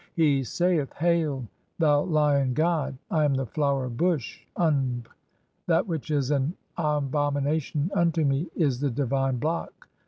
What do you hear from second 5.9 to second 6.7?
is an